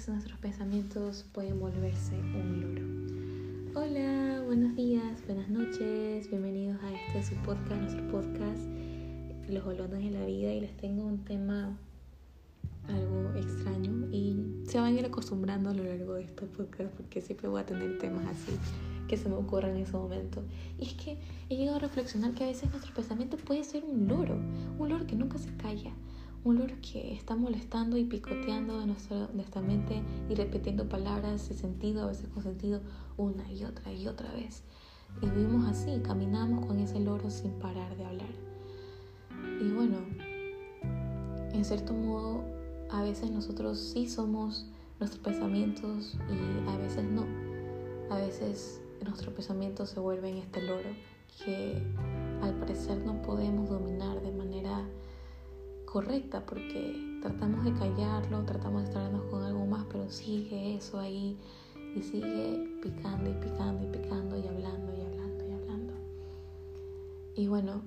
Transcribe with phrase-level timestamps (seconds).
[0.00, 3.84] veces nuestros pensamientos pueden volverse un loro.
[3.84, 8.62] Hola, buenos días, buenas noches, bienvenidos a este su podcast, nuestro podcast,
[9.46, 11.76] Los Holones de la Vida, y les tengo un tema
[12.88, 17.20] algo extraño y se van a ir acostumbrando a lo largo de este podcast porque
[17.20, 18.58] siempre voy a tener temas así
[19.06, 20.42] que se me ocurren en ese momento.
[20.78, 21.18] Y es que
[21.50, 24.38] he llegado a reflexionar que a veces nuestro pensamiento puede ser un loro,
[24.78, 25.92] un loro que nunca se calla
[26.44, 31.56] un loro que está molestando y picoteando en nuestra, nuestra mente y repitiendo palabras sin
[31.56, 32.80] sentido, a veces con sentido,
[33.16, 34.62] una y otra y otra vez.
[35.20, 38.30] Y vivimos así, caminamos con ese loro sin parar de hablar.
[39.60, 39.98] Y bueno,
[41.52, 42.42] en cierto modo,
[42.90, 44.66] a veces nosotros sí somos
[44.98, 47.26] nuestros pensamientos y a veces no.
[48.10, 50.88] A veces nuestros pensamientos se vuelven este loro
[51.44, 51.82] que
[52.42, 54.84] al parecer no podemos dominar de manera
[55.92, 61.36] correcta porque tratamos de callarlo, tratamos de estarnos con algo más, pero sigue eso ahí
[61.96, 65.92] y sigue picando y picando y picando y hablando y hablando y hablando.
[67.34, 67.82] Y bueno,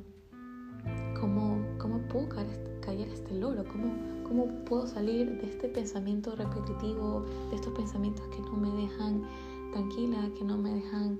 [1.17, 3.63] ¿cómo, cómo puedo callar este loro?
[3.63, 3.93] ¿Cómo,
[4.27, 9.23] ¿Cómo puedo salir de este pensamiento repetitivo, de estos pensamientos que no me dejan
[9.71, 11.19] tranquila, que no me dejan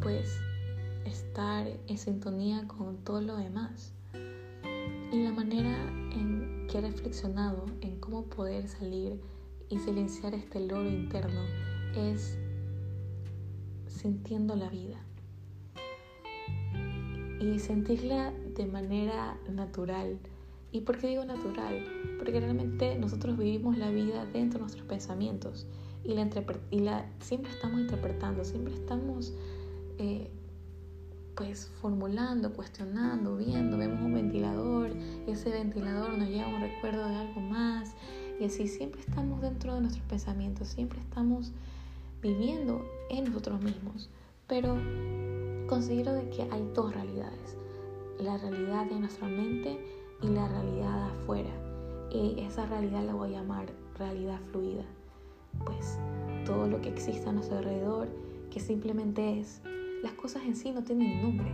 [0.00, 0.34] pues
[1.04, 3.92] estar en sintonía con todo lo demás?
[5.12, 5.76] Y la manera
[6.12, 9.20] en que he reflexionado en cómo poder salir
[9.68, 11.40] y silenciar este loro interno
[11.96, 12.38] es
[13.88, 15.04] sintiendo la vida.
[17.40, 20.18] Y sentirla de manera natural.
[20.70, 21.84] ¿Y por qué digo natural?
[22.18, 25.66] Porque realmente nosotros vivimos la vida dentro de nuestros pensamientos
[26.04, 26.28] y la,
[26.70, 29.34] y la siempre estamos interpretando, siempre estamos
[29.98, 30.30] eh,
[31.34, 34.80] pues formulando, cuestionando, viendo, vemos un ventilador
[35.30, 37.94] ese ventilador nos lleva a un recuerdo de algo más
[38.38, 41.52] y así siempre estamos dentro de nuestros pensamientos, siempre estamos
[42.22, 44.10] viviendo en nosotros mismos,
[44.46, 44.76] pero
[45.68, 47.56] considero de que hay dos realidades,
[48.18, 49.78] la realidad de nuestra mente
[50.22, 51.50] y la realidad afuera
[52.10, 54.84] y esa realidad la voy a llamar realidad fluida,
[55.64, 55.98] pues
[56.44, 58.08] todo lo que existe a nuestro alrededor
[58.50, 59.62] que simplemente es
[60.02, 61.52] las cosas en sí no tienen nombre.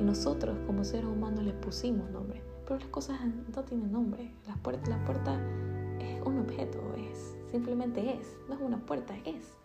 [0.00, 2.42] Y nosotros como seres humanos le pusimos nombre.
[2.64, 3.18] Pero las cosas
[3.54, 4.30] no tienen nombre.
[4.46, 5.40] La puerta, la puerta
[6.00, 8.36] es un objeto, es simplemente es.
[8.48, 9.56] No es una puerta, es.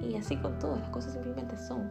[0.00, 1.90] Y así con todo, las cosas simplemente son.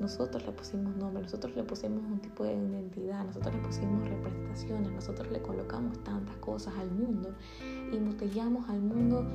[0.00, 4.92] Nosotros le pusimos nombre, nosotros le pusimos un tipo de identidad, nosotros le pusimos representaciones,
[4.92, 7.34] nosotros le colocamos tantas cosas al mundo
[7.92, 9.26] y mutellamos al mundo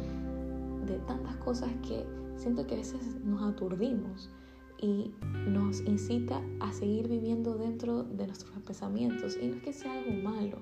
[0.86, 2.06] de tantas cosas que
[2.38, 4.30] siento que a veces nos aturdimos
[4.80, 5.12] y
[5.48, 9.38] nos incita a seguir viviendo dentro de nuestros pensamientos.
[9.42, 10.58] Y no es que sea algo malo,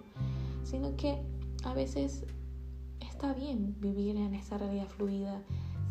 [0.64, 1.18] sino que
[1.64, 2.26] a veces
[3.00, 5.42] está bien vivir en esa realidad fluida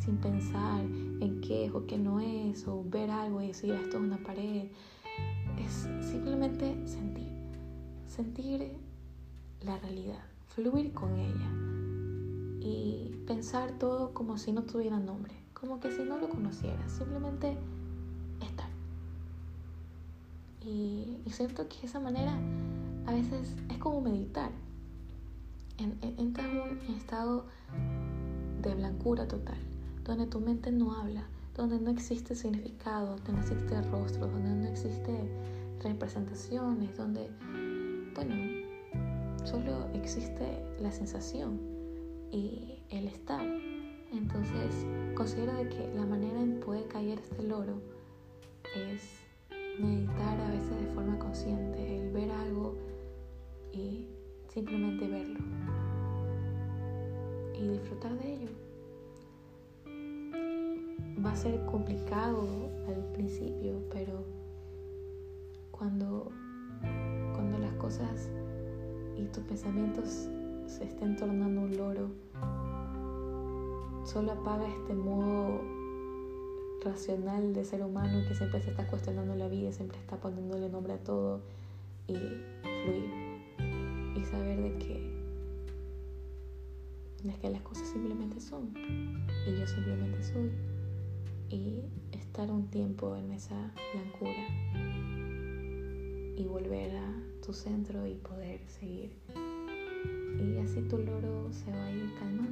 [0.04, 3.98] sin pensar en qué es o qué no es, o ver algo y decir esto
[3.98, 4.68] es una pared.
[5.58, 7.28] Es simplemente sentir,
[8.06, 8.72] sentir
[9.62, 11.50] la realidad, fluir con ella
[12.60, 17.56] y pensar todo como si no tuviera nombre, como que si no lo conociera, simplemente
[20.70, 22.32] y, siento que esa manera
[23.06, 24.50] a veces es como meditar.
[25.78, 27.46] Entras en un estado
[28.60, 29.56] de blancura total,
[30.04, 31.26] donde tu mente no habla,
[31.56, 35.18] donde no existe significado, donde no existe rostro, donde no existe
[35.82, 37.30] representaciones, donde,
[38.14, 38.34] bueno,
[39.44, 41.58] solo existe la sensación
[42.30, 43.46] y el estar.
[44.12, 47.80] Entonces, considero de que la manera en poder caer este loro
[48.76, 49.29] es
[49.80, 52.76] meditar a veces de forma consciente, el ver algo
[53.72, 54.06] y
[54.48, 55.40] simplemente verlo
[57.54, 58.48] y disfrutar de ello.
[61.24, 64.24] Va a ser complicado al principio, pero
[65.70, 66.30] cuando,
[67.34, 68.30] cuando las cosas
[69.16, 70.28] y tus pensamientos
[70.66, 72.10] se estén tornando un loro,
[74.04, 75.79] solo apaga este modo
[76.84, 80.94] racional de ser humano que siempre se está cuestionando la vida, siempre está poniéndole nombre
[80.94, 81.42] a todo
[82.06, 83.10] y fluir.
[84.16, 85.10] Y saber de que,
[87.22, 88.74] de que las cosas simplemente son.
[89.46, 90.50] Y yo simplemente soy.
[91.48, 91.80] Y
[92.12, 94.46] estar un tiempo en esa blancura
[96.36, 99.12] y volver a tu centro y poder seguir.
[100.38, 102.49] Y así tu loro se va a ir calmando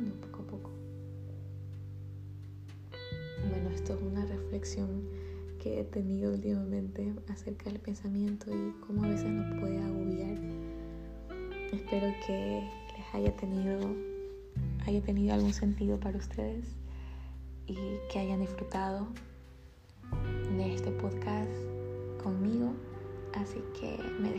[3.95, 5.09] es una reflexión
[5.59, 10.39] que he tenido últimamente acerca del pensamiento y cómo a veces nos puede agobiar.
[11.73, 13.79] Espero que les haya tenido,
[14.87, 16.77] haya tenido algún sentido para ustedes.
[17.67, 17.77] y
[18.11, 19.09] que hayan disfrutado
[20.57, 21.53] de este podcast
[22.23, 22.73] conmigo.
[23.35, 24.33] Así que me